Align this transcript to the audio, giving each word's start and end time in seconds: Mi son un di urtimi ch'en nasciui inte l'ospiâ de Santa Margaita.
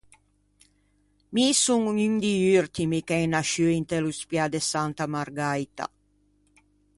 Mi 1.35 1.43
son 1.63 1.81
un 1.91 1.99
di 2.23 2.33
urtimi 2.59 2.99
ch'en 3.07 3.29
nasciui 3.33 3.75
inte 3.81 3.97
l'ospiâ 4.01 4.45
de 4.53 4.59
Santa 4.71 5.05
Margaita. 5.15 5.85